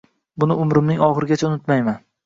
Buni 0.43 0.57
umrimning 0.63 1.05
oxirigacha 1.11 1.49
unutmayman 1.51 2.05